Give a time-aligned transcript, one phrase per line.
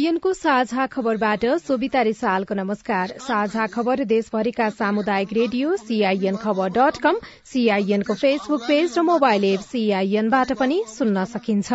[0.00, 7.18] सीआईएनको साझा खबरबाट सोभिता रिसालको नमस्कार। साझा खबर देशभरिका सामुदायिक रेडियो सीआईएन खबर डट कम
[7.44, 11.72] सीआईएनको फेसबुक पेज र मोबाइल एप सीआईएनबाट पनि सुन्न सकिन्छ।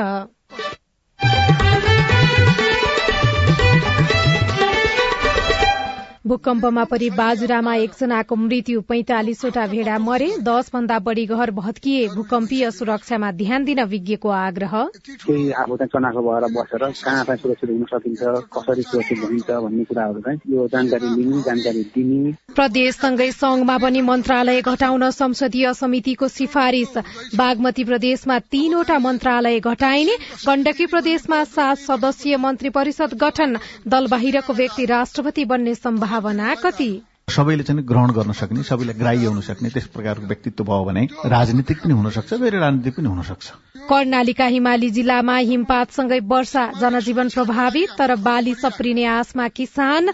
[6.26, 13.32] भूकम्पमा परि बाजुरामा एकजनाको मृत्यु पैंतालिसवटा भेडा मरे दस भन्दा बढ़ी घर भत्किए। भूकम्पीय सुरक्षामा
[13.32, 14.74] ध्यान दिन विज्ञको आग्रह।
[15.06, 18.22] केही अब चाहिँ चनाखो भएर बसेर कहाँ चाहिँ सुरक्षित हुन सकिन्छ
[18.56, 24.62] कसरी सुरक्षित भइन्छ भन्ने कुराहरू चाहिँ यो जानकारी लिने जानकारी दिने। प्रदेशसँगै संघमा पनि मन्त्रालय
[24.64, 26.98] घटाउन संसदीय समितिको सिफारिश
[27.36, 34.86] बागमती प्रदेशमा तीनवटा मन्त्रालय घटाइने गण्डकी प्रदेशमा सात सदस्यीय मन्त्री परिषद गठन। दल बाहिरको व्यक्ति
[34.88, 36.14] राष्ट्रपति बन्ने सम्भावना
[36.64, 37.02] कति?
[37.30, 41.78] सबैले चाहिँ ग्रहण गर्न सक्ने सबैलाई ग्राह्य हुन सक्ने त्यस प्रकारको व्यक्तित्व भयो भने राजनीतिक
[41.84, 43.46] पनि हुन सक्छ गैर राजनीतिक पनि हुन सक्छ।
[43.90, 50.10] कर्णालीका हिमाली जिल्लामा हिमपातसँगै वर्षा जनजीवन प्रभावित तर बाली सप्रिने आसमा किसान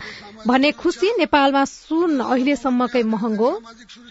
[0.48, 3.50] भने खुशी नेपालमा सुन अहिलेसम्मकै महँगो।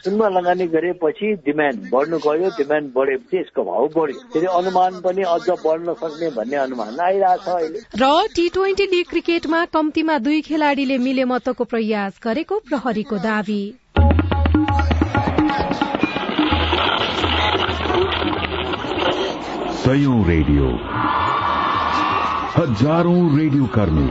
[0.05, 5.49] सुनमा लगानी गरेपछि डिमान्ड बढ्नु गयो डिमान्ड बढेपछि यसको भाव बढ्यो। फेरि अनुमान पनि अझ
[5.65, 8.05] बढ्न सक्ने भन्ने अनुमान आइरहेछ अहिले। र
[8.37, 13.63] टी ट्वेन्टी लिग क्रिकेटमा कम्तीमा दुई खेलाड़ीले मिले मतको प्रयास गरेको प्रहरीको दावी।
[19.83, 20.67] सयौं रेडियो।
[22.57, 24.11] हजारौं रेडियो कर्मी।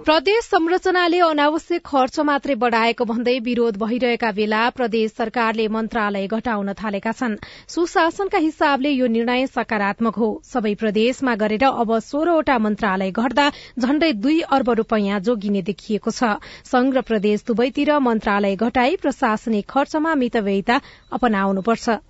[0.00, 7.12] प्रदेश संरचनाले अनावश्यक खर्च मात्रै बढ़ाएको भन्दै विरोध भइरहेका बेला प्रदेश सरकारले मन्त्रालय घटाउन थालेका
[7.12, 7.34] छन्।
[7.68, 13.46] सुशासनका हिसाबले यो निर्णय सकारात्मक हो। सबै प्रदेशमा गरेर अब सोह्रवटा मन्त्रालय घट्दा
[13.78, 20.14] झण्डै दुई अर्ब रूपियाँ जोगिने देखिएको छ। संघ र प्रदेश दुवैतिर मन्त्रालय घटाई प्रशासनिक खर्चमा
[20.16, 20.80] मितव्ययिता
[21.12, 22.00] अपनाउनुपर्छ।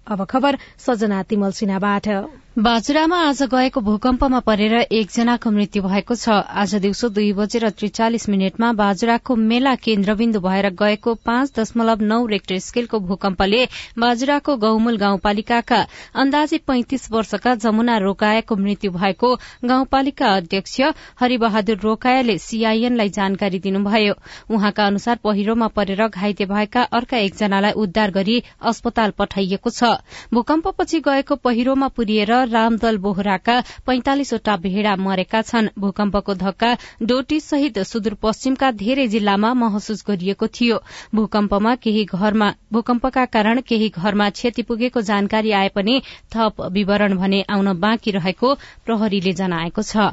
[2.58, 8.72] बाजुरामा आज गएको भूकम्पमा परेर एकजनाको मृत्यु भएको छ। आज दिउँसो दुई बजेर त्रिचालिस मिनटमा
[8.74, 13.64] बाजुराको मेला केन्द्रबिन्दु भएर गएको पाँच दशमलव नौ रेक्टर स्केलको भूकम्पले
[13.98, 15.78] बाजुराको गौमूल गाउँपालिकाका
[16.14, 19.34] अन्दाजी पैंतिस वर्षका जमुना रोकायाको मृत्यु भएको
[19.64, 20.80] गाउँपालिका अध्यक्ष
[21.20, 24.14] हरिबहादुर रोकायाले सीआईएनलाई जानकारी दिनुभयो।
[24.50, 29.94] उहाँका अनुसार पहिरोमा परेर घाइते भएका अर्का एकजनालाई उद्धार गरी अस्पताल पठाइएको छ।
[30.34, 38.70] भूकम्पपछि गएको पहिरोमा पुरिएर रामदल बोहराका पैंतालिसवटा भेड़ा मरेका छन्। भूकम्पको धक्का डोटी सहित सुदूरपश्चिमका
[38.76, 40.78] धेरै जिल्लामा महसुस गरिएको थियो।
[41.14, 46.00] भूकम्पमा केही घरमा भूकम्पका कारण केही घरमा क्षति पुगेको जानकारी आए पनि
[46.34, 48.54] थप विवरण भने आउन बाँकी रहेको
[48.86, 50.10] प्रहरीले जनाएको छ।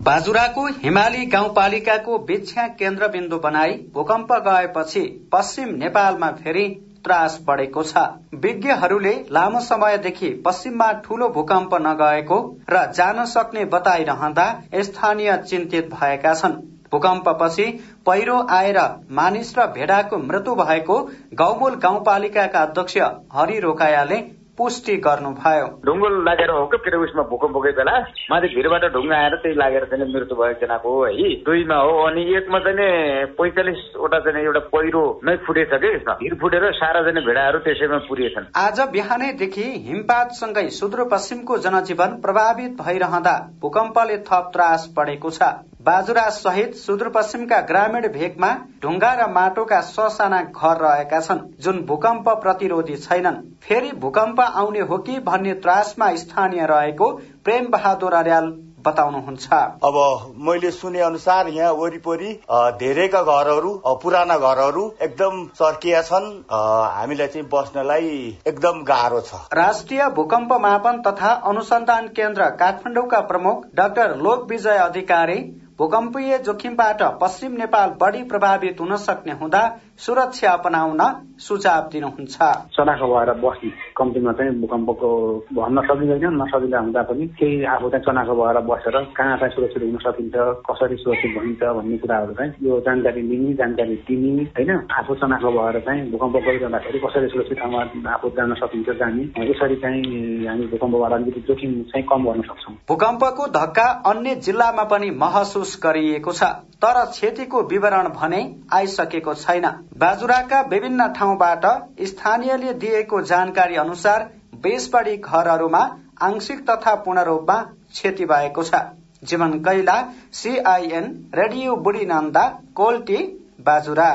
[0.00, 5.00] बाजुराको हिमाली गाउँपालिकाको वीक्षा केन्द्रबिन्दु बनाई भूकम्प गएपछि
[5.32, 6.64] पश्चिम नेपालमा फेरि
[7.06, 8.04] त्रास बढ़ेको छ।
[8.42, 12.38] विज्ञहरूले लामो समयदेखि पश्चिममा ठूलो भूकम्प नगएको
[12.70, 14.46] र जान सक्ने बताइरहँदा
[14.82, 16.62] स्थानीय चिन्तित भएका छन्।
[16.92, 17.64] भूकम्पपछि
[18.06, 18.78] पहिरो आएर
[19.12, 20.98] मानिस र भेडाको मृत्यु भएको
[21.34, 22.98] गौमूल गाउँपालिकाका अध्यक्ष
[23.32, 24.18] हरि रोकायाले
[24.58, 26.76] पुष्टि गर्नुभयो ढुङ्गो लागेर हो कि?
[26.76, 27.98] फेरि उसमा भूकम्प बेला
[28.30, 31.06] माथि भिरबाट ढुङ्गा आएर त्यही लागेर चाहिँ मृत्यु भयो एकजनाको हो
[31.46, 35.92] दुईमा हो अनि एकमा चाहिँ पैँतालिसवटा चाहिँ एउटा पहिरो नै फुटेछ कि?
[36.22, 44.18] भिर फुटेर सारा चाहिँ भेडाहरू त्यसैमा पुरिएछन्। आज बिहानैदेखि हिमपातसँगै सुदूरपश्चिमको जनजीवन प्रभावित भइरहँदा भूकम्पले
[44.28, 45.42] थप त्रास बढ़ेको छ।
[45.86, 48.48] बाजुरा सहित सुदूरपश्चिमका ग्रामीण भेगमा
[48.82, 54.96] ढुङ्गा र माटोका ससाना घर रहेका छन् जुन भूकम्प प्रतिरोधी छैनन्। फेरि भूकम्प आउने हो
[55.00, 57.10] कि भन्ने त्रासमा स्थानीय रहेको
[57.44, 58.48] प्रेम बहादुर अर्याल
[58.86, 59.52] बताउनुहुन्छ।
[59.84, 59.98] अब
[60.46, 62.32] मैले सुने अनुसार यहाँ वरिपरि
[62.80, 63.70] धेरैका घरहरू
[64.02, 68.08] पुराना घरहरू एकदम चर्किया छन्। हामीलाई चाहिँ बस्नलाई
[68.46, 75.38] एकदम गाह्रो छ। राष्ट्रिय भूकम्प मापन तथा अनुसन्धान केन्द्र काठमाडौँका प्रमुख डाक्टर लोक विजय अधिकारी
[75.78, 79.62] भूकम्पीय जोखिमबाट पश्चिम नेपाल बढ़ी प्रभावित हुन सक्ने हुँदा
[79.98, 81.00] सुरक्षा अपनाउन
[81.40, 82.36] सुझाव दिनुहुन्छ।
[82.76, 85.08] चनाखो भएर बस्ने कम्तीमा चाहिँ भूकम्पको
[85.56, 89.96] भन्न सकिँदैन नसकिँदा हुँदा पनि केही आफू चाहिँ चनाखो भएर बसेर कहाँ चाहिँ सुरक्षित हुन
[90.04, 90.34] सकिन्छ
[90.68, 94.70] कसरी सुरक्षित भइन्छ भन्ने कुराहरू चाहिँ यो जानकारी लिने जानकारी दिने होइन?
[94.92, 100.46] आफू चनाखो भएर चाहिँ भूकम्प गइरहँदाखेरि कसरी सुरक्षित ठाउँमा आफू जान सकिन्छ जाने यसरी चाहिँ
[100.46, 106.32] हामी भूकम्पबाट अलिकति जोखिम चाहिँ कम गर्न सक्छौँ। भूकम्पको धक्का अन्य जिल्लामा पनि महसुस गरिएको
[106.32, 106.52] छ
[106.84, 108.40] तर क्षतिको विवरण भने
[108.74, 111.64] आइसकेको छैन। बाजुराका विभिन्न ठाउँबाट
[112.06, 114.30] स्थानीयले दिएको जानकारी अनुसार
[114.62, 115.80] बीस बढी घरहरूमा
[116.22, 117.56] आंशिक तथा पूर्ण रूपमा
[117.92, 118.80] क्षति भएको छ।
[119.24, 119.96] जीवन कैला
[120.32, 121.04] सीआईएन
[121.34, 123.22] रेडियो बुढी नन्दा कोल्टी
[123.60, 124.08] बाजुरा।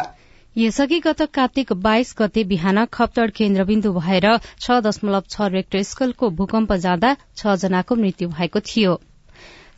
[0.55, 6.73] यसअघि गत कार्तिक बाइस गते बिहान खप्तड केन्द्रबिन्दु भएर छ दशमलव छ रेक्टर स्केलको भूकम्प
[6.85, 8.99] जाँदा छ जनाको मृत्यु भएको थियो।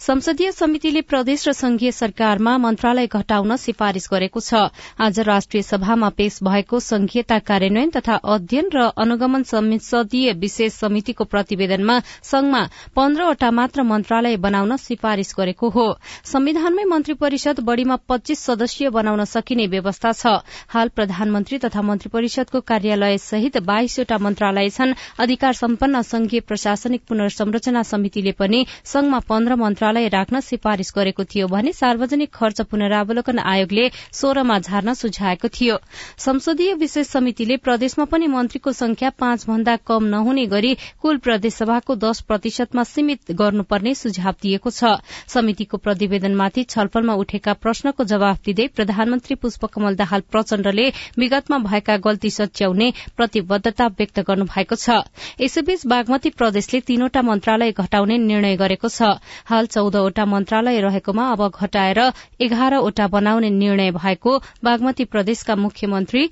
[0.04, 4.68] संसदीय समितिले प्रदेश र संघीय सरकारमा मन्त्रालय घटाउन सिफारिश गरेको छ।
[5.00, 11.96] आज राष्ट्रिय सभामा पेश भएको संघीयता कार्यान्वयन तथा अध्ययन र अनुगमन संसदीय विशेष समितिको प्रतिवेदनमा
[12.22, 15.88] संघमा पन्ध्रवटा मात्र मन्त्रालय बनाउन सिफारिश गरेको हो।
[16.26, 20.36] संविधानमै मन्त्री परिषद बढ़ीमा पच्चीस सदस्यीय बनाउन सकिने व्यवस्था छ।
[20.68, 27.84] हाल प्रधानमन्त्री तथा मन्त्री परिषदको कार्यालय सहित बाइसवटा मन्त्रालय छन्। अधिकार सम्पन्न संघीय प्रशासनिक पुनर्संरचना
[27.86, 33.90] समितिले पनि संघमा पन्ध्र मन्त्रालय मन्त्रालय राख्न सिफारिश गरेको थियो भने सार्वजनिक खर्च पुनरावलोकन आयोगले
[34.12, 35.78] सोह्रमा झार्न सुझाएको थियो।
[36.18, 42.22] संसदीय विशेष समितिले प्रदेशमा पनि मन्त्रीको संख्या पाँच भन्दा कम नहुने गरी कुल प्रदेशसभाको दश
[42.26, 44.98] प्रतिशतमा सीमित गर्नुपर्ने सुझाव दिएको छ।
[45.30, 50.88] समितिको प्रतिवेदनमाथि छलफलमा उठेका प्रश्नको जवाफ दिँदै प्रधानमन्त्री पुष्पकमल दाहाल प्रचण्डले
[51.18, 55.06] विगतमा भएका गल्ती सच्याउने प्रतिबद्धता व्यक्त गर्नु भएको छ।
[55.40, 62.00] यसैबीच बागमती प्रदेशले तीनवटा मन्त्रालय घटाउने निर्णय गरेको छ। हाल चौधवटा मन्त्रालय रहेकोमा अब घटाएर
[62.42, 66.24] एघारवटा बनाउने निर्णय भएको बागमती प्रदेशका मुख्यमन्त्री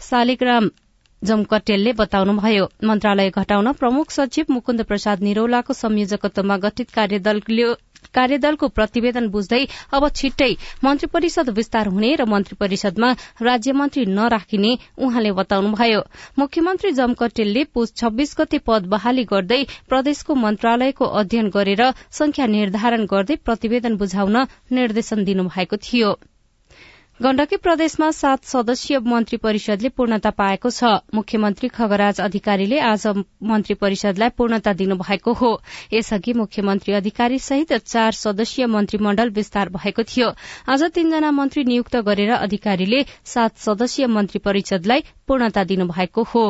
[0.00, 0.70] शालिग्राम
[1.22, 7.66] जमकटेलले बताउनुभयो। मन्त्रालय घटाउन प्रमुख सचिव मुकुन्द प्रसाद निरौलाको संयोजकत्वमा गठित कार्यदलले
[8.14, 9.60] कार्यदलको प्रतिवेदन बुझ्दै
[9.92, 10.50] अब छिट्टै
[10.84, 13.10] मन्त्री परिषद विस्तार हुने र मन्त्री परिषदमा
[13.42, 16.00] राज्य मन्त्री नराखिने उहाँले बताउनुभयो।
[16.38, 21.82] मुख्यमन्त्री जमकटेलले पुस छब्बीस गते पद बहाली गर्दै प्रदेशको मन्त्रालयको अध्ययन गरेर
[22.12, 26.12] संख्या निर्धारण गर्दै प्रतिवेदन बुझाउन निर्देशन दिनुभएको थियो।
[27.20, 33.06] गण्डकी प्रदेशमा सात सदस्यीय मन्त्री परिषदले पूर्णता पाएको छ। मुख्यमन्त्री खगराज अधिकारीले आज
[33.42, 35.50] मन्त्री परिषदलाई पूर्णता दिनुभएको हो।
[35.92, 40.32] यसअघि मुख्यमन्त्री अधिकारी सहित चार सदस्यीय मन्त्रीमण्डल विस्तार भएको थियो।
[40.66, 46.46] आज तीनजना मन्त्री नियुक्त गरेर अधिकारीले सात सदस्यीय मन्त्री परिषदलाई पूर्णता दिनुभएको हो।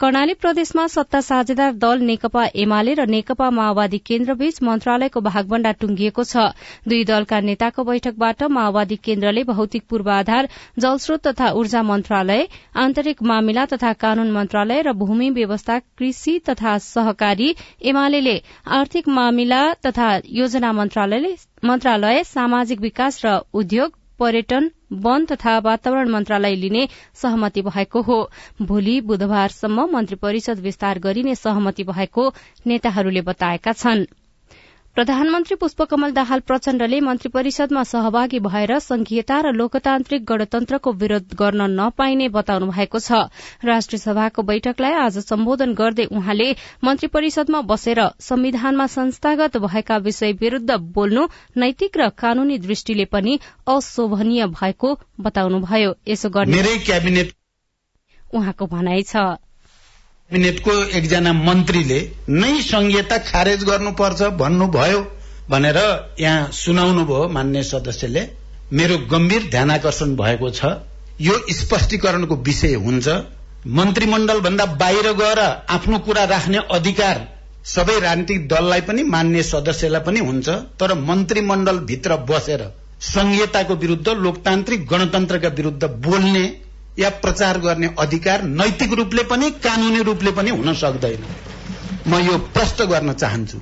[0.00, 6.46] कर्णाली प्रदेशमा सत्ता साझेदार दल नेकपा एमाले र नेकपा माओवादी केन्द्रबीच मन्त्रालयको भागभण्डा टुंगिएको छ।
[6.88, 10.48] दुई दलका नेताको बैठकबाट माओवादी केन्द्रले भौतिक पूर्वाधार
[10.78, 12.46] जलस्रोत तथा ऊर्जा मन्त्रालय
[12.84, 17.54] आन्तरिक मामिला तथा कानून मन्त्रालय र भूमि व्यवस्था कृषि तथा सहकारी
[17.92, 18.38] एमाले
[18.74, 20.08] आर्थिक मामिला तथा
[20.42, 28.30] योजना मन्त्रालय सामाजिक विकास र उद्योग पर्यटन वन तथा वातावरण मन्त्रालय लिने सहमति भएको हो।
[28.62, 32.32] भोलि बुधबारसम्म मन्त्री परिषद विस्तार गरिने सहमति भएको
[32.66, 34.23] नेताहरूले बताएका छनृ।
[34.96, 42.28] प्रधानमन्त्री पुष्पकमल दाहाल प्रचण्डले मन्त्री परिषदमा सहभागी भएर संघीयता र लोकतान्त्रिक गणतन्त्रको विरोध गर्न नपाइने
[42.36, 43.18] बताउनु भएको छ।
[43.64, 46.46] राष्ट्रिय सभाको बैठकलाई आज सम्बोधन गर्दै उहाँले
[46.84, 51.26] मन्त्री परिषदमा बसेर संविधानमा संस्थागत भएका विषय विरूद्ध बोल्नु
[51.58, 57.30] नैतिक र कानूनी दृष्टिले पनि अशोभनीय भएको बताउनुभयो। यसो गर्ने
[58.34, 59.43] उहाँको भनाइ छ।
[60.34, 61.98] क्याबिनेटको एकजना मन्त्रीले
[62.34, 65.00] नै संहिता खारेज गर्नुपर्छ भन्नुभयो
[65.50, 65.78] भनेर
[66.20, 68.22] यहाँ सुनाउनु भयो मान्य सदस्यले।
[68.72, 70.72] मेरो गम्भीर ध्यानकर्षण भएको छ।
[71.20, 73.06] यो स्पष्टीकरणको विषय हुन्छ।
[73.78, 77.16] मन्त्रीमण्डल भन्दा बाहिर गएर आफ्नो कुरा राख्ने अधिकार
[77.66, 80.48] सबै राजनीतिक दललाई पनि मान्य सदस्यलाई पनि हुन्छ।
[80.80, 82.62] तर मन्त्रीमण्डल भित्र बसेर
[83.06, 86.44] संहिताको विरूद्ध लोकतान्त्रिक गणतन्त्रका विरूद्ध बोल्ने
[86.98, 91.24] या प्रचार गर्ने अधिकार नैतिक रूपले पनि कानूनी रूपले पनि हुन सक्दैन।
[92.08, 93.58] म यो प्रष्ट गर्न चाहन्छु।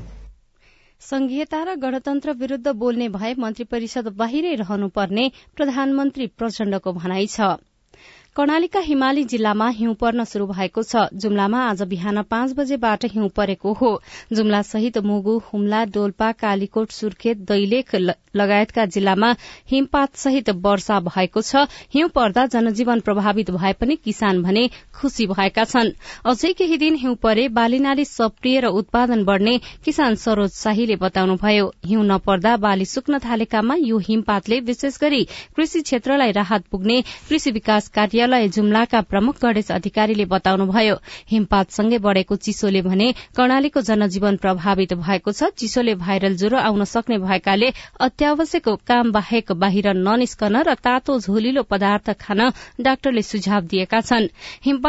[1.00, 7.40] संघीयता र गणतन्त्र विरूद्ध बोल्ने भए मन्त्री परिषद बाहिरै रहनुपर्ने प्रधानमन्त्री प्रचण्डको भनाइ छ।
[8.36, 13.72] कर्णालीका हिमाली जिल्लामा हिउँ पर्न शुरू भएको छ। जुम्लामा आज बिहान पाँच बजेबाट हिउँ परेको
[13.72, 13.90] हो।
[14.32, 17.94] जुम्ला सहित मुगु हुम्ला डोल्पा कालीकोट सुर्खेत दैलेख
[18.34, 19.34] लगायतका जिल्लामा
[19.70, 24.68] हिमपात सहित वर्षा भएको छ। हिउँ पर्दा जनजीवन प्रभावित भए पनि किसान भने
[25.02, 25.90] खुशी भएका छन्।
[26.26, 32.06] अझै केही दिन हिउँ परे बालीनाली सप्रिय र उत्पादन बढ़ने किसान सरोज शाहीले बताउनुभयो। हिउँ
[32.06, 35.22] नपर्दा बाली सुक्न थालेकामा यो हिमपातले विशेष गरी
[35.56, 40.96] कृषि क्षेत्रलाई राहत पुग्ने कृषि विकास कार्य कार्यालय जुम्लाका प्रमुख गणेश अधिकारीले बताउनुभयो।
[41.30, 43.06] हिमपातसँगै बढ़ेको चिसोले भने
[43.36, 49.88] कर्णालीको जनजीवन प्रभावित भएको छ। चिसोले भाइरल ज्वरो आउन सक्ने भएकाले अत्यावश्यक काम बाहेक बाहिर
[49.96, 52.40] ननिस्कन र तातो झोलिलो पदार्थ खान
[52.80, 54.28] डाक्टरले सुझाव दिएका छन्।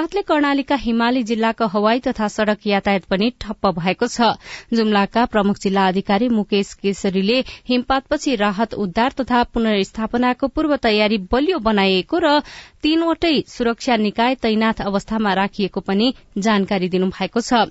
[0.03, 4.35] हिमपातले कर्णालीका हिमाली जिल्लाको हवाई तथा सड़क यातायात पनि ठप्प भएको छ।
[4.75, 12.19] जुम्लाका प्रमुख जिल्ला अधिकारी मुकेश केसरीले हिमपातपछि राहत उद्धार तथा पुनर्स्थापनाको पूर्व तयारी बलियो बनाइएको
[12.19, 12.39] र
[12.83, 17.63] तीनवटै सुरक्षा निकाय तैनाथ अवस्थामा राखिएको पनि जानकारी दिनुभएको छ।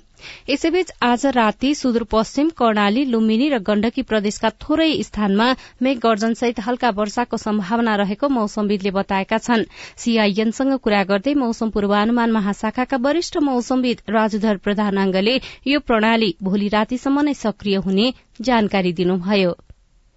[0.49, 5.47] यसैबीच आज राति सुदूरपश्चिम कर्णाली लुम्बिनी र गण्डकी प्रदेशका थोरै स्थानमा
[5.81, 9.65] मेघ गर्जनसहित हल्का वर्षाको सम्भावना रहेको मौसमविदले बताएका छन्।
[9.97, 15.35] सीआईएनसँग कुरा गर्दै मौसम पूर्वानुमान महाशाखाका वरिष्ठ मौसमविद राजुधर प्रधानाङ्गले
[15.67, 18.07] यो प्रणाली भोलि रातिसम्म नै सक्रिय हुने
[18.41, 19.53] जानकारी दिनुभयो।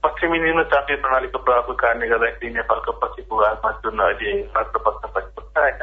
[0.02, 5.42] पश्चिमी निम्न चापीय प्रणालीको प्रभावको कारणले गर्दाखेरि नेपालको पश्चिम भूभागमा जुन अहिले मात्र बस्न भएको
[5.42, 5.80] छ होइन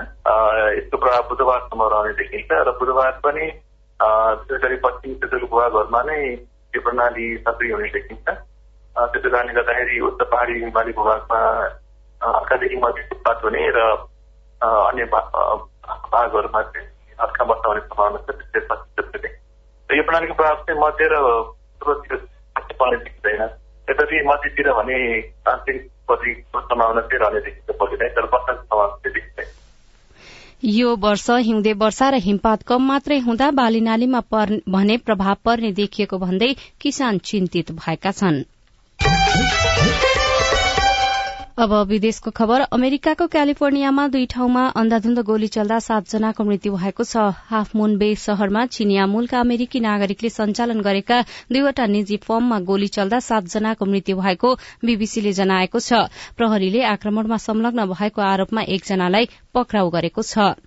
[0.78, 3.46] यसको प्रभाव बुधबारसम्म रहने देखिन्छ र बुधबार पनि
[4.04, 6.20] गरी पश्चिमी क्षेत्रको भूभागहरूमा नै
[6.74, 8.28] यो प्रणाली सक्रिय हुने देखिन्छ
[8.96, 11.40] त्यसो कारणले गर्दाखेरि उत्तर पहाडी हिमाली भूभागमा
[12.22, 13.86] हल्कादेखि मध्यपात हुने र
[14.62, 16.88] अन्य भागहरूमा चाहिँ
[17.20, 19.34] हल्का वर्षा हुने सम्भावना छ त्यसै पश्चिम क्षेत्रले
[19.90, 21.24] र यो प्रणालीको प्रभाव चाहिँ मध्य र
[21.80, 22.22] पूर्वतिर
[22.76, 23.44] पर्ने देखिँदैन
[23.88, 25.02] यद्यपि मध्यतिर भने
[25.48, 29.62] आंशिक सम्भावना चाहिँ रहने देखिन्छ नै तर वर्षाको सम्भावना चाहिँ देखिँदैन
[30.66, 34.20] यो वर्ष हिउँदे वर्षा र हिमपात कम मात्रै हुँदा बाली नालीमा
[34.70, 38.44] भने प्रभाव पर्ने देखिएको भन्दै किसान चिन्तित भएका छन्।
[41.54, 47.76] अब विदेशको खबर। अमेरिकाको क्यालिफोर्नियामा दुई ठाउँमा अन्धाधुन्द गोली चल्दा सातजनाको मृत्यु भएको छ। हाफ
[47.76, 51.22] मून बे शहरमा चिनिया मूलका अमेरिकी नागरिकले सञ्चालन गरेका
[51.54, 58.22] दुईवटा निजी फर्ममा गोली चल्दा सातजनाको मृत्यु भएको बीबीसीले जनाएको छ। प्रहरीले आक्रमणमा संलग्न भएको
[58.24, 60.58] आरोपमा एकजनालाई पक्राउ गरेको छ।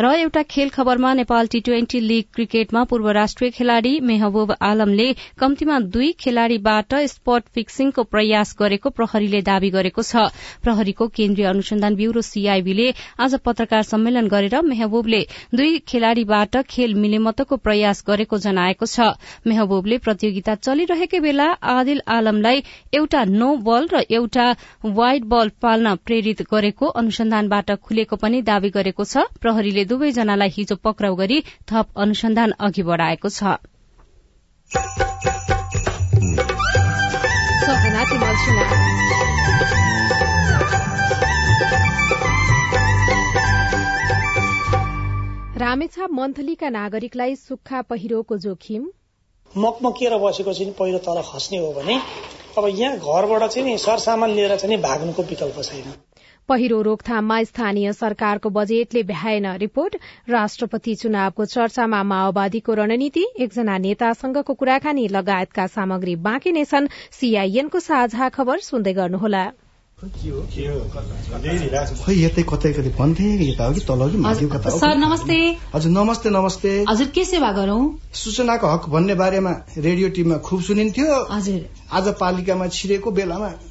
[0.00, 5.08] र एउटा खेल खबरमा नेपाल टी ट्वेन्टी लीग क्रिकेटमा पूर्व राष्ट्रिय खेलाड़ी मेहबूब आलमले
[5.38, 10.28] कम्तीमा दुई खेलाड़ीबाट स्पट फिक्सिङको प्रयास गरेको प्रहरीले दावी गरेको छ।
[10.62, 12.88] प्रहरीको केन्द्रीय अनुसन्धान ब्यूरो सीआईबीले
[13.20, 15.20] आज पत्रकार सम्मेलन गरेर मेहबूबले
[15.54, 19.10] दुई खेलाड़ीबाट खेल मिलेमतोको प्रयास गरेको जनाएको छ।
[19.46, 22.62] मेहबूबले प्रतियोगिता चलिरहेकै बेला आदिल आलमलाई
[22.94, 24.46] एउटा नो बल र एउटा
[24.98, 29.26] वाइड बल पाल्न प्रेरित गरेको अनुसन्धानबाट खुलेको पनि दावी गरेको छ।
[29.58, 31.36] प्रहरीले दुवैजनालाई हिजो पक्राउ गरी
[31.70, 33.58] थप अनुसन्धान अघि बढ़ाएको छ।
[45.58, 48.82] रामेछाप मन्थलीका नागरिकलाई सुक्खा पहिरोको जोखिम।
[49.52, 51.96] मकमकिएर बसेको चाहिँ पहिरो तल खस्ने हो भने
[52.58, 55.90] अब यहाँ घरबाट चाहिँ नि सरसामान लिएर चाहिँ भाग्नुको विकल्प छैन।
[56.48, 59.96] पहिरो रोकथाममा स्थानीय सरकारको बजेटले भ्याएन रिपोर्ट।
[60.30, 68.28] राष्ट्रपति चुनावको चर्चामा माओवादीको रणनीति एकजना नेतासँगको कुराकानी लगायतका सामग्री बाँकी नै छन्। सीआईएनको साझा
[68.32, 69.52] खबर सुन्दै गर्नुहोला।
[69.98, 70.06] खै
[72.14, 75.36] यतै कतै कतै भन्थे यता हो कि तल कि माथि कता सर नमस्ते।
[75.74, 77.82] हजुर नमस्ते नमस्ते। हजुर के सेवा गरौं?
[78.14, 81.60] सूचनाको हक भन्ने बारेमा रेडियो टिममा खुब सुनिन्थ्यो। हजुर।
[81.92, 83.50] आज पालिकामा छिरेको बेलामा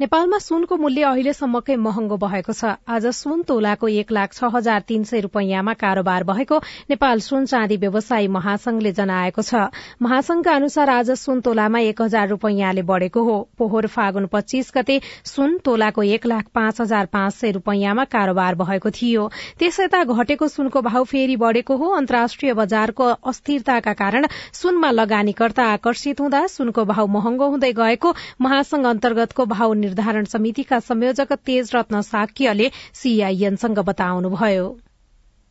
[0.00, 5.04] नेपालमा सुनको मूल्य अहिलेसम्मकै महँगो भएको छ। आज सुन तोलाको एक लाख छ हजार तीन
[5.04, 6.58] सय रूपियाँमा कारोबार भएको
[6.90, 9.68] नेपाल सुन चाँदी व्यवसायी महासंघले जनाएको छ।
[10.02, 15.56] महासंघका अनुसार आज सुन तोलामा एक हजार रूपियाँले बढ़ेको हो। पोहोर फागुन पच्चीस गते सुन
[15.64, 19.28] तोलाको एक लाख पाँच हजार पाँच सय रूपियाँमा कारोबार भएको थियो।
[19.58, 26.46] त्यसयता घटेको सुनको भाव फेरि बढ़ेको हो। अन्तर्राष्ट्रिय बजारको अस्थिरताका कारण सुनमा लगानीकर्ता आकर्षित हुँदा
[26.48, 33.78] सुनको भाव महँगो हुँदै गएको महासंघ अन्तर्गतको भाव निर्धारण समितिका संयोजक तेज रत्न साक्यले सीआईएनसँग
[33.78, 34.76] बताउनुभयो।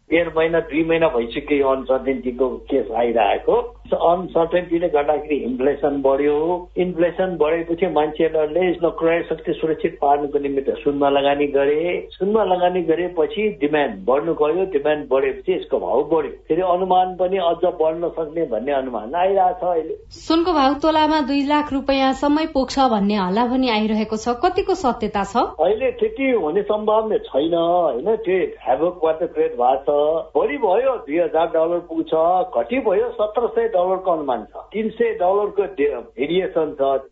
[0.10, 3.56] डेढ महिना दुई महिना भइसक्यो यो अनसर्टेन्टीको केस आइरहेको।
[3.96, 6.36] अनसर्टेन्टीले गर्दाखेरि इन्फ्लेसन बढ्यो।
[6.84, 8.66] इन्फ्लेसन बढेपछि मान्छेहरूले
[9.00, 11.82] क्रय शक्ति सुरक्षित पार्नुको निमित्त सुनमा लगानी गरे।
[12.12, 17.74] सुनमा लगानी गरेपछि डिमान्ड बढ्नु गयो। डिमान्ड बढेपछि यसको भाव बढ्यो। फेरि अनुमान पनि अझ
[17.82, 23.46] बढ्न सक्ने भन्ने अनुमान आइरहेछ अहिले। सुनको भाव तोलामा दुई लाख रुपियाँसम्मै पुग्छ भन्ने हल्ला
[23.54, 25.46] पनि आइरहेको छ। कतिको सत्यता छ?
[25.60, 29.95] अहिले त्यति हुने सम्भावना छैन। होइन ट्रेड हेभोकबाट ट्रेड भएको छ
[30.38, 32.12] बढी भयो दुई हजार डलर पुग्छ
[32.60, 35.68] घटी भयो सत्र सय डलरको अनुमान छ। तीन सय डलरको
[36.12, 37.10] भेरिएसन छ।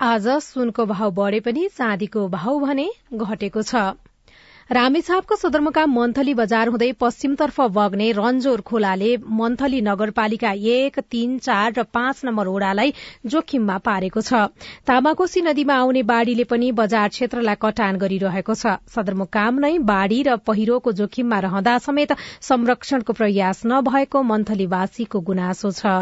[0.00, 3.74] आज सुनको भाव बढे पनि चाँदीको भाव भने घटेको छ।
[4.72, 9.10] रामेछापको सदरमुकाम मन्थली बजार हुँदै पश्चिमतर्फ बग्ने रन्जोर खोलाले
[9.40, 12.94] मन्थली नगरपालिका एक तीन चार र पाँच नम्बर ओड़ालाई
[13.34, 14.40] जोखिममा पारेको छ।
[14.88, 20.96] तामाकोशी नदीमा आउने बाढ़ीले पनि बजार क्षेत्रलाई कटान गरिरहेको छ। सदरमुकाम नै बाढ़ी र पहिरोको
[21.04, 22.18] जोखिममा रहँदा समेत
[22.50, 25.98] संरक्षणको प्रयास नभएको मन्थलीवासीको गुनासो छ।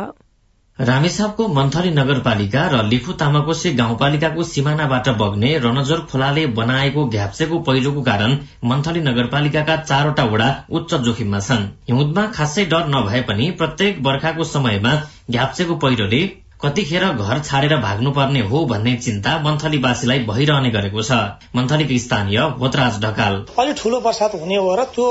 [0.81, 8.37] रामेछापको मन्थली नगरपालिका र लिखु तामाकोसे गाउँपालिकाको सिमानाबाट बग्ने रनजोर खोलाले बनाएको घ्याप्सेको पहिरोको कारण
[8.65, 14.95] मन्थली नगरपालिकाका चारवटा वडा उच्च जोखिममा छन्। हिउँदमा खासै डर नभए पनि प्रत्येक बर्खाको समयमा
[15.31, 16.23] घ्याप्सेको पहिरोले
[16.65, 21.23] कतिखेर घर छाडेर भाग्नुपर्ने हो भन्ने चिन्ता मन्थलीवासीलाई भइरहने गरेको छ।
[21.57, 25.07] मन्थलीको स्थानीय होतराज ढकाल। अलिक ठूलो बर्सात हुने हो र त्यो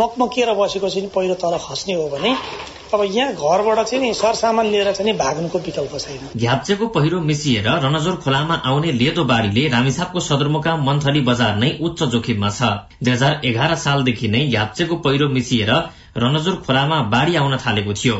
[0.00, 2.36] मकमकिएर बसेको पहिरो तल खस्ने हो भने
[2.94, 8.16] अब यहाँ घरबाट चाहिँ नि सरसामान लिएर चाहिँ भाग्नुको विकल्प छैन। घ्याप्चेको पहिरो मिसिएर रनजोर
[8.24, 12.70] खोलामा आउने लेदो बाढ़ीले रामेछापको सदरमुकाम मन्थली बजार नै उच्च जोखिममा छ।
[13.02, 15.70] दुई हजार एघार सालदेखि नै घ्याप्चेको पहिरो मिसिएर
[16.16, 18.16] रनजोर खोलामा बाढ़ी आउन थालेको थियो।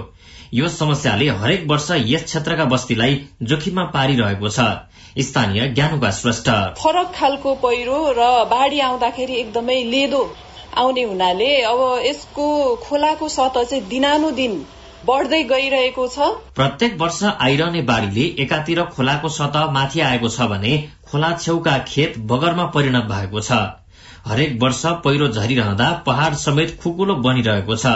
[0.54, 4.68] यो समस्याले हरेक वर्ष यस क्षेत्रका बस्तीलाई जोखिममा पारिरहेको छ।
[5.18, 10.22] स्थानीय ज्ञानुका श्रेष्ठ फरक खालको पहिरो र बाढ़ी आउँदाखेरि एकदमै लेदो
[10.78, 12.44] आउने हुनाले अब यसको
[12.82, 14.52] खोलाको सतह चाहिँ दिनानुदिन
[15.06, 20.76] बढ्दै गइरहेको छ। प्रत्येक वर्ष आइरहने बाढ़ीले एकातिर खोलाको सतह माथि आएको छ भने
[21.10, 23.58] खोला छेउका खेत बगरमा परिणत भएको छ।
[24.26, 27.94] हरेक वर्ष पहिरो झरिरहँदा पहाड़ समेत खुकुलो बनिरहेको छ।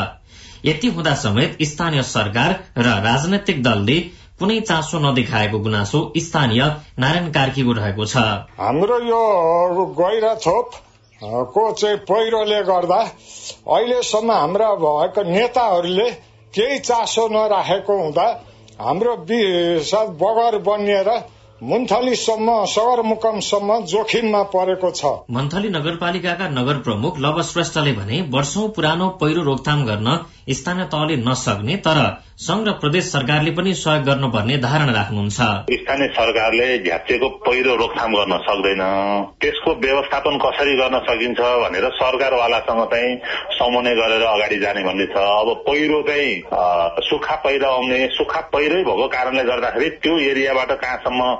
[0.64, 3.98] यति हुँदा समेत स्थानीय सरकार र राजनैतिक दलले
[4.40, 6.62] कुनै चासो नदेखाएको गुनासो स्थानीय
[6.98, 8.24] नारायण कार्कीको रहेको छ।
[8.58, 10.70] हाम्रो यो गैरा छोप
[11.22, 13.00] को चाहिँ पहिरोले गर्दा
[13.68, 16.10] अहिलेसम्म हाम्रा भएका नेताहरूले
[16.54, 18.26] केही चासो नराखेको हुँदा
[18.80, 19.16] हाम्रो
[20.20, 21.10] बगर बनिएर
[21.62, 29.42] मुन्थलीसम्म सगरमुकमसम्म जोखिममा परेको छ। मन्थली नगरपालिकाका नगर प्रमुख लव श्रेष्ठले भने वर्षौं पुरानो पहिरो
[29.42, 30.18] रोकथाम गर्न
[30.50, 31.98] स्थानीय तहले नसक्ने तर
[32.36, 35.40] संघ र प्रदेश सरकारले पनि सहयोग गर्नुपर्ने धारणा राख्नुहुन्छ।
[35.72, 38.82] स्थानीय सरकारले झ्याप्चेको पहिरो रोकथाम गर्न सक्दैन।
[39.40, 43.16] त्यसको व्यवस्थापन कसरी गर्न सकिन्छ भनेर सरकारवालासँग चाहिँ
[43.54, 46.32] समन्वय गरेर अगाडि जाने भन्ने छ। अब पहिरो चाहिँ
[47.08, 51.32] सुक्खा पहिरो आउने सुक्खा पहिरै भएको कारणले गर्दाखेरि त्यो एरियाबाट कहाँसम्म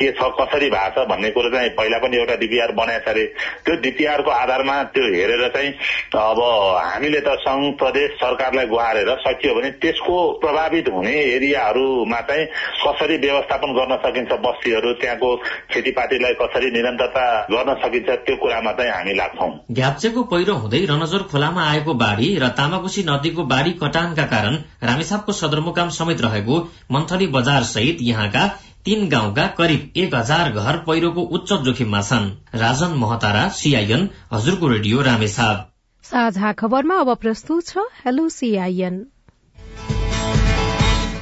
[0.00, 3.24] के छ कसरी भएको छ भन्ने कुरो चाहिँ पहिला पनि एउटा डिपिआर बनाएको छ अरे।
[3.66, 5.72] त्यो डिपिआरको आधारमा त्यो हेरेर चाहिँ
[6.16, 6.40] अब
[6.82, 12.46] हामीले त संघ प्रदेश सरकारलाई गुहारेर सकियो भने त्यसको प्रभावित हुने एरियाहरूमा चाहिँ
[12.80, 15.36] कसरी व्यवस्थापन गर्न सकिन्छ बस्तीहरू त्यहाँको
[15.72, 21.62] खेतीपातीलाई कसरी निरन्तरता गर्न सकिन्छ त्यो कुरामा चाहिँ हामी लाग्छौं। घ्याप्चेको पहिरो हुँदै रनजोर खोलामा
[21.68, 26.60] आएको बाढ़ी र तामाकोशी नदीको बाढ़ी कटानका कारण रामेछापको सदरमुकाम समेत रहेको
[26.92, 28.46] मन्थली बजार सहित यहाँका
[28.84, 35.02] तीन गाउँका करिब एक हजार घर पहिरोको उच्च जोखिममा छन्। राजन महतारा सीआईएन हजुरको रेडियो
[35.02, 35.66] रामेछाप
[36.08, 38.94] साझा खबरमा अब प्रस्तुत छ हेलो सीआईएन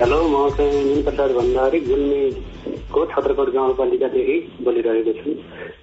[0.01, 5.31] हेलो म चाहिँ निमप्रसाद भण्डारी गुल्मीको छत्रकोट गाउँपालिकादेखि बोलिरहेको छु।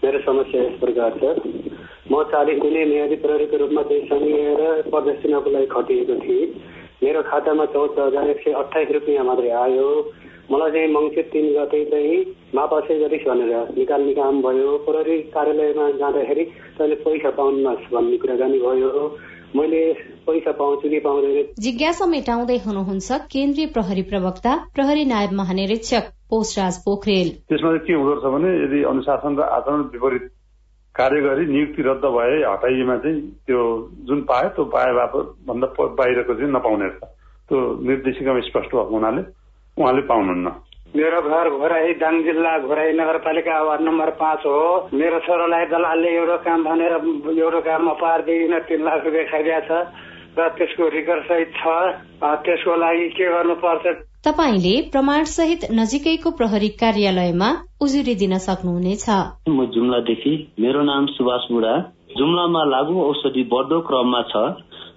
[0.04, 1.36] मेरो समस्या यस प्रकार छ।
[2.12, 6.48] म चालिस दिने म्यादी प्रहरीको रूपमा चाहिँ सङ्घिएर प्रदेश चुनावको लागि खटिएको थिएँ।
[7.04, 9.90] मेरो खातामा चौध हजार एक सय अठाइस रुपियाँ मात्रै आयो।
[10.54, 12.18] मलाई चाहिँ मङ्सिर तिन गते चाहिँ
[12.56, 16.44] मापासे गरिस् भनेर निकाल्ने काम भयो। प्रहरी कार्यालयमा जाँदाखेरि
[16.78, 19.06] तैँले पैसा पाउनुहोस् भन्ने कुराकानी भयो।
[19.56, 19.82] मैले
[20.28, 21.54] पैसा पाउँछु कि पाउँदैन?
[21.60, 28.14] जिज्ञासा मेटाउँदै हुनुहुन्छ केन्द्रीय प्रहरी प्रवक्ता प्रहरी नायब महानिरीक्षक पोषराज पोखरेल। त्यसमा चाहिँ के हुँदो
[28.14, 30.26] रहेछ भने यदि अनुशासन र आचरण विपरीत
[30.96, 33.62] कार्य गरी नियुक्ति रद्द भए हटाइएमा चाहिँ त्यो
[34.10, 35.68] जुन पायो त्यो पाए बापत भन्दा
[36.02, 37.02] बाहिरको चाहिँ नपाउने रहेछ।
[37.50, 39.22] त्यो निर्देशिकामा स्पष्ट भएको हुनाले
[39.78, 40.48] उहाँले पाउनुहुन्न।
[40.96, 46.38] मेरो घर घोराई दाङ जिल्ला घोराई नगरपालिका वार्ड नम्बर पाँच हो। मेरो छोरालाई दलालले एउटा
[46.46, 46.94] काम भनेर
[47.36, 49.82] एउटा काममा पारिदिइन तिन लाख रुपियाँ खाइदिएको छ
[50.38, 51.66] र त्यसको रिकर्ड सहित छ।
[52.46, 53.86] त्यसको लागि के गर्नुपर्छ?
[54.26, 57.50] तपाईँले प्रमाण सहित नजिकैको प्रहरी कार्यालयमा
[57.82, 59.06] उजुरी दिन सक्नुहुनेछ।
[59.50, 61.76] म जुम्लादेखि मेरो नाम सुभाष बुढा।
[62.18, 64.34] जुम्लामा लागू औषधि बढ्दो क्रममा छ।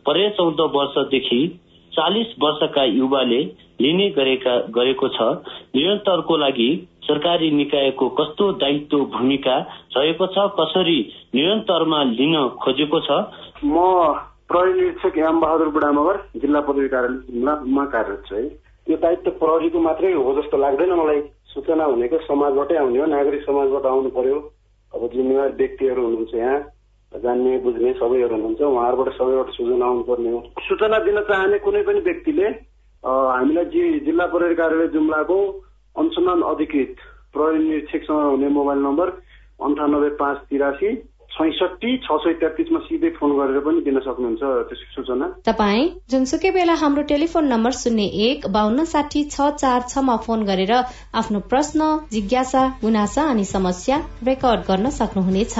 [0.07, 1.41] परे चौध वर्षदेखि
[1.93, 3.41] चालिस वर्षका युवाले
[3.81, 5.21] लिने गरेका गरेको छ।
[5.77, 6.69] निरन्तरको लागि
[7.05, 9.57] सरकारी निकायको कस्तो दायित्व भूमिका
[9.97, 10.99] रहेको छ कसरी
[11.35, 13.11] निरन्तरमा लिन खोजेको छ?
[13.65, 13.77] म
[14.49, 18.45] प्रहरी निरीक्षक याम बहादुर बुढा मगर जिल्ला प्रहरी कार्यालयमा कार्यरत छु है।
[18.87, 23.87] यो दायित्व प्रहरीको मात्रै हो जस्तो लाग्दैन मलाई। सूचना हुनेको समाजबाटै आउने हो नागरिक समाजबाट
[23.87, 24.39] आउनु पर्यो।
[24.93, 26.59] अब जिम्मेवार व्यक्तिहरू हुनुहुन्छ यहाँ
[27.12, 32.49] जान्ने बुझ्ने सबैहरू हुनुहुन्छ। उहाँहरूबाट सबैबाट सूचना आउनुपर्ने हो। सूचना दिन चाहने कुनै पनि व्यक्तिले
[33.07, 35.38] हामीलाई जिल्ला प्रहरी कार्यालय जुम्लाको
[35.97, 36.95] अनुसन्धान अधिकृत
[37.33, 39.09] प्रहरी निरीक्षकसँग हुने मोबाइल नम्बर
[39.61, 40.95] अन्ठानब्बे पाँच तिरासी
[41.37, 46.75] छैसठी छ सय तेत्तिसमा सिधै फोन गरेर पनि दिन सक्नुहुन्छ त्यसको सूचना। तपाईँ जुनसुकै बेला
[46.83, 50.73] हाम्रो टेलिफोन नम्बर शून्य एक बान्न साठी छ चार छमा फोन गरेर
[51.21, 55.55] आफ्नो प्रश्न जिज्ञासा गुनासा अनि समस्या रेकर्ड गर्न सक्नुहुनेछ।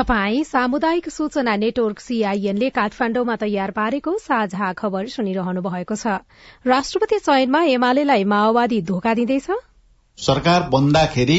[0.00, 6.14] तपाई सामुदायिक सूचना नेटवर्क सीआईएनले काठमाण्डुमा तयार पारेको साझा खबर सुनिरहनु भएको छ।
[6.66, 9.50] राष्ट्रपति चयनमा एमालेलाई माओवादी धोका दिँदैछ।
[10.18, 11.38] सरकार बन्दाखेरि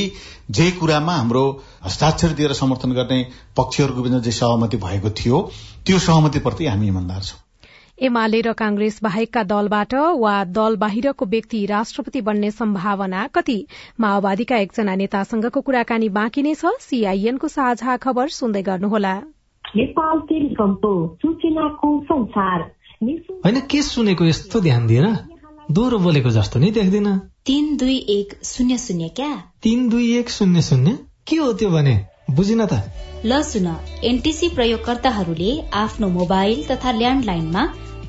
[0.51, 1.45] जे कुरामा हाम्रो
[1.85, 3.19] हस्ताक्षर दिएर समर्थन गर्ने
[3.57, 5.41] पक्षहरूको बिचमा जे सहमति भएको थियो
[5.85, 7.50] त्यो सहमतिप्रति हामी इमान्दार छौं।
[8.01, 13.65] एमाले र कांग्रेस बाहेकका दलबाट वा दल बाहिरको व्यक्ति राष्ट्रपति बन्ने सम्भावना कति?
[13.99, 19.13] माओवादीका एकजना नेतासँगको कुराकानी बाँकी नै छ। सीआईएनको साझा खबर सुन्दै गर्नुहोला।
[23.45, 25.05] होइन के सुनेको यस्तो ध्यान दिएर
[25.71, 29.43] दोहोरो बोलेको जस्तो नि देख्दिन। तीन दुई एक शून्य शून्य क्या?
[29.61, 30.97] तीन दुई एक शून्य शून्य?
[31.27, 32.05] के हो त्यो भने?
[32.31, 32.81] बुझिन त।
[33.25, 33.67] ल सुन।
[34.03, 37.73] एनटिसी प्रयोगकर्ताहरूले आफ्नो मोबाइल तथा ल्यान्डलाइनमा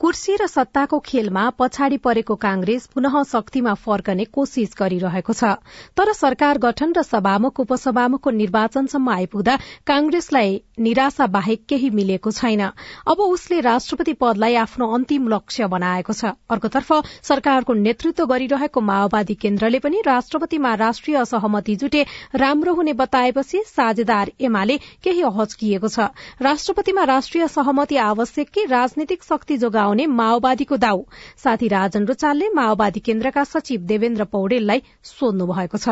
[0.00, 5.52] कुर्सी र सत्ताको खेलमा पछाडि परेको कांग्रेस पुनः शक्तिमा फर्कने कोशिश गरिरहेको छ।
[5.96, 12.60] तर सरकार गठन र सभामुख उपसभामुखको निर्वाचनसम्म आइपुग्दा कांग्रेसलाई निराशा बाहेक केही मिलेको छैन।
[13.06, 19.78] अब उसले राष्ट्रपति पदलाई आफ्नो अन्तिम लक्ष्य बनाएको छ। अर्कोतर्फ सरकारको नेतृत्व गरिरहेको माओवादी केन्द्रले
[19.78, 22.04] पनि राष्ट्रपतिमा राष्ट्रिय सहमति जुटे
[22.36, 26.10] राम्रो हुने बताएपछि साझेदार एमाले केही हच्किएको छ।
[26.42, 30.98] राष्ट्रपतिमा राष्ट्रिय सहमति आवश्यक कि राजनीतिक शक्ति जोगाउने माओवादीको दाउ।
[31.36, 35.88] साथी राजन रुचालले माओवादी केन्द्रका सचिव देवेन्द्र पौडेललाई सोध्नु भएको छ।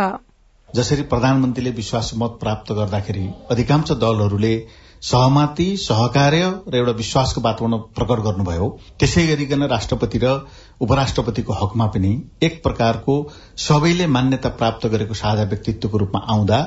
[0.68, 4.54] जसरी प्रधानमन्त्रीले विश्वास मत प्राप्त गर्दाखेरि अधिकांश दलहरूले
[5.02, 10.32] सहमति सहकार्य र एउटा विश्वासको वातावरण प्रकट गर्नुभयो। त्यसै गरिकन राष्ट्रपति र
[10.80, 13.16] उपराष्ट्रपतिको हकमा पनि एक प्रकारको
[13.58, 16.60] सबैले मान्यता प्राप्त गरेको साझा व्यक्तित्वको रूपमा आउँदा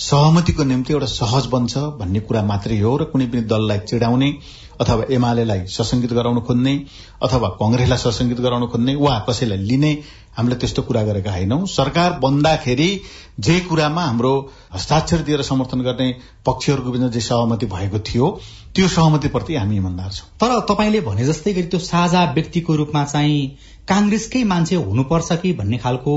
[0.00, 4.30] सहमतिको निम्ति एउटा सहज बन्छ भन्ने कुरा मात्रै हो र कुनै पनि दललाई चिडाउने
[4.80, 6.74] अथवा एमालेलाई सशंकित गराउन खोज्ने
[7.22, 9.92] अथवा कंग्रेसलाई सशंकित गराउन खोज्ने वा कसैलाई लिने
[10.36, 12.88] हामीले त्यस्तो कुरा गरेका होइनौं। सरकार बन्दाखेरि
[13.40, 14.32] जे कुरामा हाम्रो
[14.74, 16.08] हस्ताक्षर दिएर समर्थन गर्ने
[16.46, 18.30] पक्षहरूको बिचमा जे सहमति भएको थियो
[18.74, 23.46] त्यो सहमतिप्रति हामी इमान्दार छौं। तर तपाईँले भने जस्तै गरी त्यो साझा व्यक्तिको रूपमा चाहिँ
[23.88, 26.14] कांग्रेसकै मान्छे हुनुपर्छ कि भन्ने खालको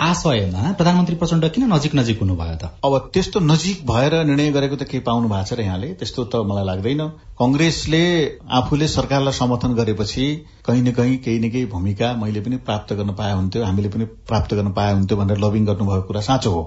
[0.00, 2.70] आशयमा प्रधानमन्त्री प्रचण्ड किन नजिक नजिक हुनुभयो त?
[2.84, 6.36] अब त्यस्तो नजिक भएर निर्णय गरेको त केही पाउनु भएको छ र यहाँले। त्यस्तो त
[6.36, 7.02] मलाई लाग्दैन।
[7.38, 8.02] कंग्रेसले
[8.50, 10.26] आफूले सरकारलाई समर्थन गरेपछि
[10.66, 14.04] कहीँ न कहीँ केही न केही भूमिका मैले पनि प्राप्त गर्न पाए हुन्थ्यो हामीले पनि
[14.04, 16.62] प्राप्त गर्न पाए हुन्थ्यो भनेर लबिङ गर्नुभएको कुरा साँचो हो।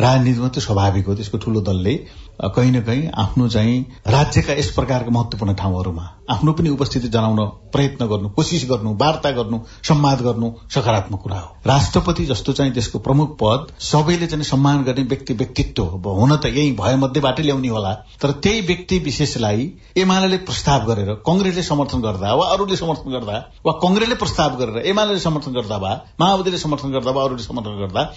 [0.00, 1.94] राजनीतिमा त स्वाभाविक हो त्यसको ठूलो दलले
[2.40, 7.38] कहीँ न कहीँ आफ्नो चाहिँ राज्यका यस प्रकारका महत्वपूर्ण ठाउँहरूमा आफ्नो पनि उपस्थिति जनाउन
[7.72, 12.98] प्रयत्न गर्नु कोसिस गर्नु वार्ता गर्नु सम्वाद गर्नु सकारात्मक कुरा हो। राष्ट्रपति जस्तो चाहिँ देशको
[12.98, 17.92] प्रमुख पद सबैले चाहिँ सम्मान गर्ने व्यक्ति व्यक्तित्व हुन त यही भए मध्येबाटै ल्याउने होला
[18.22, 23.72] तर त्यही व्यक्ति विशेषलाई एमाले प्रस्ताव गरेर कंग्रेसले समर्थन गर्दा वा अरूले समर्थन गर्दा वा
[23.82, 28.12] कंग्रेसले प्रस्ताव गरेर एमाले समर्थन गर्दा वा माओवादीले समर्थन गर्दा वा अरूले समर्थन गर्दा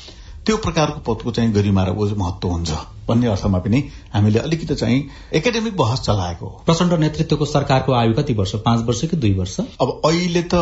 [0.46, 2.72] त्यो प्रकारको पदको चाहिँ गरिमा र महत्व हुन्छ
[3.08, 3.80] भन्ने अर्थमा पनि
[4.14, 5.00] हामीले अलिकति चाहिँ
[5.34, 8.56] एकाडेमिक बहस चलाएको प्रचण्ड नेतृत्वको सरकारको आयु कति वर्ष?
[8.56, 9.60] पाँच वर्ष कि दुई वर्ष?
[9.82, 10.56] अब अहिले त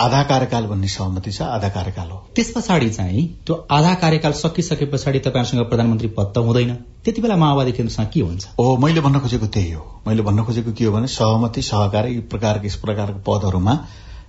[0.00, 4.86] आधा कार्यकाल भन्ने सहमति छ आधा कार्यकाल हो। त्यस पछाडि चाहिँ त्यो आधा कार्यकाल सकिसके
[4.86, 8.48] पछाडि तपाईँहरूसँग प्रधानमन्त्री पद त हुँदैन। त्यति बेला माओवादी केन्द्रसँग के हुन्छ?
[8.58, 12.20] ओ मैले भन्न खोजेको त्यही हो। मैले भन्न खोजेको के हो भने सहमति सहकार यी
[12.32, 13.78] प्रकारको यस प्रकारको पदहरूमा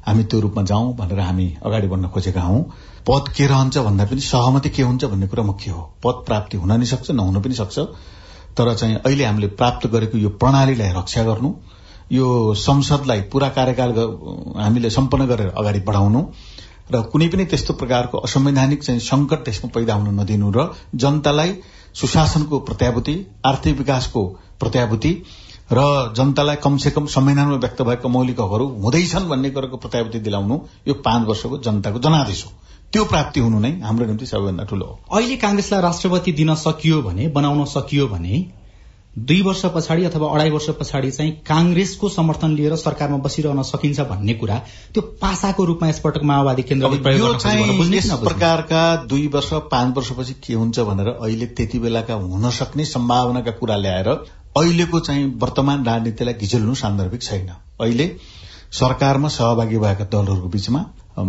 [0.08, 2.64] हामी त्यो रूपमा जाउँ भनेर हामी अगाडि बढ्न खोजेका हौं।
[3.08, 6.72] पद के रहन्छ भन्दा पनि सहमति के हुन्छ भन्ने कुरा मुख्य हो। पद प्राप्ति हुन
[6.80, 7.80] नि सक्छ नहुन पनि सक्छ।
[8.58, 11.54] तर चाहिँ अहिले हामीले प्राप्त गरेको यो प्रणालीलाई रक्षा गर्नु
[12.12, 13.92] यो संसदलाई पूरा कार्यकाल
[14.58, 16.22] हामीले सम्पन्न गरेर अगाडि बढाउनु
[16.92, 21.56] र कुनै पनि त्यस्तो प्रकारको असंवैधानिक चाहिँ संकट त्यसमा पैदा हुन नदिनु र जनतालाई
[21.94, 24.26] सुशासनको प्रत्याभूति आर्थिक विकासको
[24.60, 25.14] प्रत्याभूति
[25.74, 30.94] र जनतालाई कमसे कम संविधानमा व्यक्त भएका मौलिक हकहरू हुँदैछन् भन्ने कुराको प्रत्याभूति दिलाउनु यो
[31.06, 32.52] पाँच वर्षको जनताको जनादेश हो।
[32.94, 37.28] त्यो प्राप्ति हुनु नै हाम्रो निम्ति सबैभन्दा ठूलो हो। अहिले कांग्रेसलाई राष्ट्रपति दिन सकियो भने
[37.28, 38.46] बनाउन सकियो भने
[39.18, 44.34] दुई वर्ष पछाडि अथवा अढाई वर्ष पछाडि चाहिँ कांग्रेसको समर्थन लिएर सरकारमा बसिरहन सकिन्छ भन्ने
[44.34, 44.58] कुरा
[44.94, 46.88] त्यो पासाको रूपमा यसपटक माओवादी केन्द्र
[48.24, 53.78] प्रकारका दुई वर्ष पाँच वर्षपछि के हुन्छ भनेर अहिले त्यति बेलाका हुन सक्ने सम्भावनाका कुरा
[53.78, 57.50] ल्याएर अहिलेको चाहिँ वर्तमान राजनीतिलाई घिचल्नु सान्दर्भिक छैन।
[57.82, 58.12] अहिले
[58.72, 60.86] सरकारमा सहभागी भएका दलहरूको बीचमा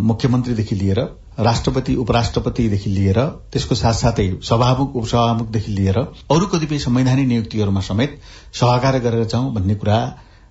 [0.09, 0.99] मुख्यमन्त्रीदेखि लिएर
[1.39, 3.19] राष्ट्रपति उपराष्ट्रपतिदेखि लिएर
[3.51, 8.19] त्यसको साथसाथै सभामुख उपसभामुखदेखि लिएर अरू कतिपय संवैधानिक नियुक्तिहरूमा समेत
[8.53, 9.97] सहकार गरेर जाउँ भन्ने कुरा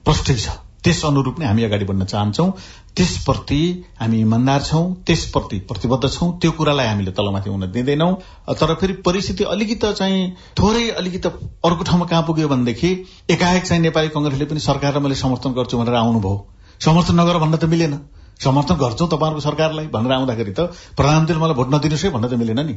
[0.06, 0.48] प्रष्टै छ।
[0.84, 2.44] त्यस अनुरूप नै हामी अगाडि बढ्न चाहन्छौ।
[2.96, 3.60] त्यसप्रति
[4.00, 8.10] हामी इमान्दार छौं त्यसप्रति प्रतिबद्ध छौं। त्यो कुरालाई हामीले तलमाथि हुन दिँदैनौ।
[8.52, 10.20] तर फेरि परिस्थिति अलिकति चाहिँ
[10.60, 11.28] थोरै अलिकति
[11.64, 12.90] अर्को ठाउँमा कहाँ पुग्यो भनेदेखि
[13.30, 16.36] एकाएक चाहिँ नेपाली कंग्रेसले पनि सरकारलाई मैले समर्थन गर्छु भनेर आउनुभयो।
[16.80, 17.98] समर्थन नगर भन्न त मिलेन।
[18.40, 20.60] समर्थन गर्छौ तपाईँहरूको सरकारलाई भनेर आउँदाखेरि त
[20.96, 22.74] प्रधानमन्त्रीले मलाई भोट नदिनुहोस् है भन्न त मिलेन नि।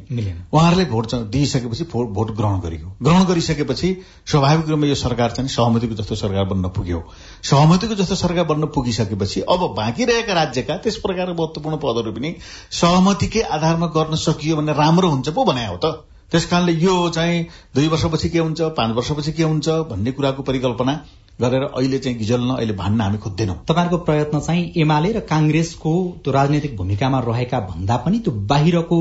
[0.54, 3.90] उहाँहरूले भोट दिइसकेपछि भोट ग्रहण गरियो ग्रहण गरिसकेपछि
[4.26, 7.04] स्वाभाविक रूपमा यो सरकार चाहिँ सहमतिको जस्तो सरकार बन्न पुग्यो।
[7.44, 12.36] सहमतिको जस्तो सरकार बन्न पुगिसकेपछि अब बाँकी रहेका राज्यका त्यस प्रकारको महत्वपूर्ण पदहरू पनि
[12.72, 17.44] सहमतिकै आधारमा गर्न सकियो भने राम्रो हुन्छ पो भने हो त। त्यस कारणले यो चाहिँ
[17.76, 20.94] दुई वर्षपछि के हुन्छ पाँच वर्षपछि के हुन्छ भन्ने कुराको परिकल्पना
[21.40, 25.92] गरेर अहिले चाहिँ गिजल्न अहिले भान्न हामी खोज्दैनौँ। तपाईँहरूको प्रयत्न चाहिँ एमाले र कांग्रेसको
[26.24, 28.98] त्यो राजनैतिक भूमिकामा रहेका भन्दा पनि त्यो बाहिरको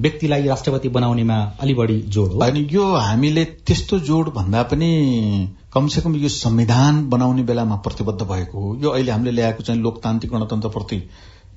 [0.00, 4.90] व्यक्तिलाई राष्ट्रपति बनाउनेमा अलि बढी जोड हो। अनि यो हामीले त्यस्तो जोड भन्दा पनि
[5.72, 10.32] कमसे कम यो संविधान बनाउने बेलामा प्रतिबद्ध भएको हो। यो अहिले हामीले ल्याएको चाहिँ लोकतान्त्रिक
[10.32, 11.02] गणतन्त्रप्रति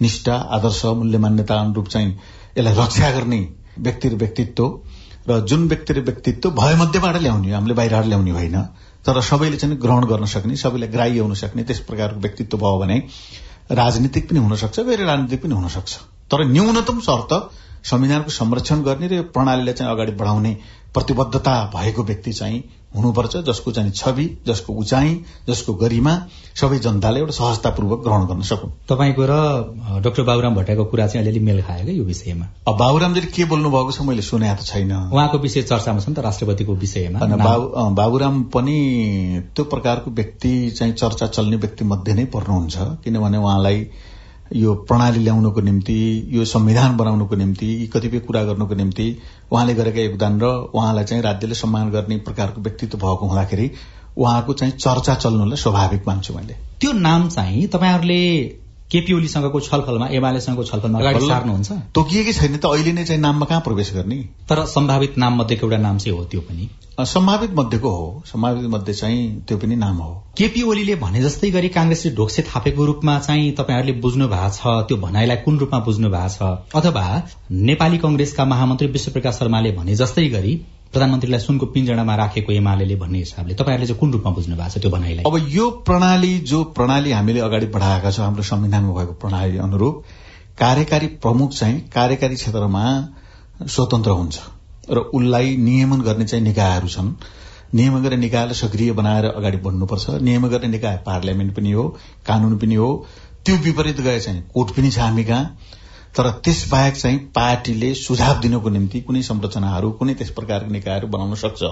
[0.01, 2.11] निष्ठा आदर्श मूल्य मान्यता अनुरूप चाहिँ
[2.57, 3.39] यसलाई रक्षा गर्ने
[3.79, 4.69] व्यक्ति र व्यक्तित्व
[5.29, 8.57] र जुन व्यक्ति र व्यक्तित्व भयमध्येबाट ल्याउने हामीले बाहिरबाट ल्याउने होइन।
[9.08, 12.98] तर सबैले चाहिँ ग्रहण गर्न सक्ने सबैलाई ग्राह्य हुन सक्ने त्यस प्रकारको व्यक्तित्व भयो भने
[13.74, 15.93] राजनीतिक पनि हुन सक्छ गैर राजनीतिक पनि हुन सक्छ
[16.32, 17.34] तर न्यूनतम शर्त
[17.84, 20.52] संविधानको संरक्षण गर्ने र प्रणालीलाई चाहिँ अगाडि बढाउने
[20.93, 22.63] प्रतिबद्धता भएको व्यक्ति चाहिँ
[22.95, 25.13] हुनुपर्छ जसको चाहिँ छवि जसको उचाइ
[25.47, 26.13] जसको गरिमा
[26.56, 29.34] सबै जनताले एउटा सहजतापूर्वक ग्रहण गर्न सकुन्। तपाईँको र
[30.02, 32.45] डाक्टर बाबुराम भट्टाको कुरा चाहिँ अलिअलि मेल खायो यो विषयमा?
[32.67, 36.15] अब बाबुरामले के बोल्नु भएको छ मैले सुने त छैन। उहाँको विषय चर्चामा छ नि
[36.15, 37.19] त राष्ट्रपतिको विषयमा।
[37.91, 38.78] बाबुराम पनि
[39.56, 43.89] त्यो प्रकारको व्यक्ति चाहिँ चर्चा चल्ने व्यक्ति मध्ये नै पर्नुहुन्छ किनभने उहाँलाई
[44.55, 49.17] यो प्रणाली ल्याउनको निम्ति यो संविधान बनाउनको निम्ति यी कतिपय कुरा गर्नको निम्ति
[49.51, 53.71] उहाँले गरेका योगदान र उहाँलाई चाहिँ राज्यले सम्मान गर्ने प्रकारको व्यक्तित्व भएको हुँदाखेरि
[54.17, 58.60] उहाँको चाहिँ चर्चा चल्नुलाई स्वाभाविक मान्छु मैले। त्यो नाम चाहिँ तपाईँहरूले
[58.91, 61.71] केपी ओलीसँगको छलफलमा एमालेसँगको छलफलमा अगाडि सार्नुहुन्छ?
[61.71, 64.15] तोकिएकै छैन त अहिले नै चाहिँ नाममा कहाँ प्रवेश गर्ने?
[64.50, 66.69] तर सम्भावित नाम मध्येको एउटा नाम चाहिँ हो त्यो पनि।
[67.00, 71.69] सम्भावित मध्येको हो। सम्भावित मध्ये चाहिँ त्यो पनि नाम हो। केपी ओलीले भने जस्तै गरी
[71.69, 76.30] कांग्रेसले ढोक्से थापेको रूपमा चाहिँ तपाईँहरूले बुझ्नु भएको छ त्यो भनाइलाई कुन रूपमा बुझ्नु भएको
[76.30, 76.76] छ?
[76.76, 83.19] अथवा नेपाली कंग्रेसका महामन्त्री विश्वप्रकाश शर्माले भने जस्तै गरी प्रधानमन्त्रीलाई सुनको पिंजडामा राखेको एमाले भन्ने
[83.19, 85.23] हिसाबले। तपाईँहरूले चाहिँ कुन रूपमा बुझ्नु भएको छ त्यो भनाइलाई?
[85.28, 90.04] अब यो प्रणाली जो प्रणाली हामीले अगाडि बढाएका छौँ हाम्रो संविधानमा भएको प्रणाली अनुरूप
[90.60, 92.84] कार्यकारी प्रमुख चाहिँ कार्यकारी क्षेत्रमा
[93.67, 94.39] स्वतन्त्र हुन्छ
[94.89, 97.12] र उसलाई नियमन गर्ने चाहिँ निकायहरू छन्।
[97.76, 101.84] नियमन गर्ने निकायलाई सक्रिय बनाएर अगाडि बढ्नुपर्छ। नियमन गर्ने निकाय पार्लियामेन्ट पनि हो
[102.28, 102.89] कानून पनि हो।
[103.45, 105.43] त्यो विपरीत गए चाहिँ कोर्ट पनि छ हामी कहाँ।
[106.17, 111.63] तर त्यसबाहेक चाहिँ पार्टीले सुझाव दिनको निम्ति कुनै संरचनाहरू कुनै त्यस प्रकारका निकायहरू बनाउन सक्छ।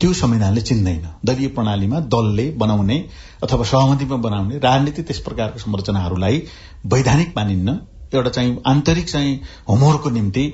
[0.00, 2.98] त्यो संविधानले चिन्दैन। दलीय प्रणालीमा दलले बनाउने
[3.42, 6.42] अथवा सहमतिमा बनाउने राजनीति त्यस प्रकारको संरचनाहरूलाई
[6.86, 7.78] वैधानिक मानिन्न।
[8.12, 9.34] एउटा चाहिँ आन्तरिक चाहिँ
[9.68, 10.44] होमवर्कको निम्ति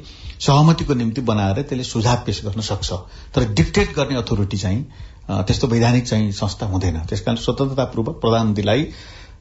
[0.40, 2.92] सहमतिको निम्ति बनाएर त्यसले सुझाव पेश गर्न सक्छ।
[3.34, 4.84] तर डिक्टेट गर्ने अथोरिटी चाहिँ
[5.30, 8.82] त्यस्तो वैधानिक चाहिँ संस्था हुँदैन। त्यसकारण स्वतन्त्रतापूर्वक प्रधानमन्त्रीलाई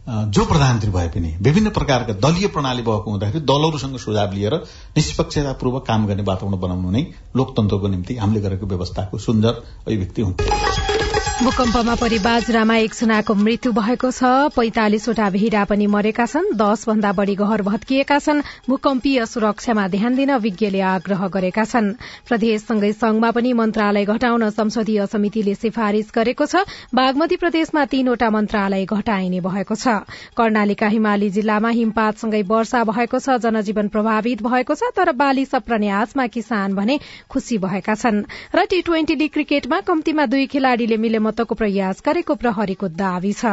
[0.07, 4.55] जो प्रधानमन्त्री भए पनि विभिन्न प्रकारका दलीय प्रणाली भएको हुँदाखेरि दलहरूसँग सुझाव लिएर
[4.97, 10.95] निष्पक्षतापूर्वक काम गर्ने वातावरण बनाउनु नै लोकतन्त्रको निम्ति हामीले गरेको व्यवस्थाको सुन्दर अभिव्यक्ति हुन्छ
[11.37, 17.35] भूकम्पमा परि बाजरामा एकजनाको मृत्यु भएको छ। पैंतालिसवटा भेड़ा पनि मरेका छन्। दश भन्दा बढ़ी
[17.37, 21.93] घर भत्किएका छन्। भूकम्पीय सुरक्षामा ध्यान दिन विज्ञले आग्रह गरेका छन्।
[22.25, 29.39] प्रदेशसँगै संघमा पनि मन्त्रालय घटाउन संसदीय समितिले सिफारिश गरेको छ। बागमती प्रदेशमा तीनवटा मन्त्रालय घटाइने
[29.39, 35.45] भएको छ। कर्णालीका हिमाली जिल्लामा हिमपातसँगै वर्षा भएको छ। जनजीवन प्रभावित भएको छ। तर बाली
[35.45, 36.97] सप्रने आसमा किसान भने
[37.29, 38.25] खुशी भएका छन्।
[38.57, 43.45] र टी ट्वेन्टी क्रिकेटमा कम्तीमा दुई खेलाड़ीले मिले मतको प्रयास गरेको प्रहरीको दावी छ।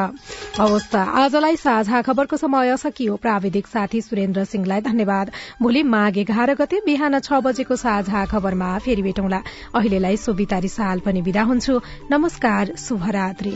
[0.59, 5.31] हवस् आजलाई साझा खबरको समय सकियो। प्राविधिक साथी सुरेन्द्र सिंहलाई धन्यवाद।
[5.63, 9.43] भोलि माघ एघार गते बिहान छ बजेको साझा खबरमा फेरि भेटौँला।
[9.75, 13.55] अहिलेलाई सोभिता रिसाल पनि विदा हुन्छु। नमस्कार शुभरात्री।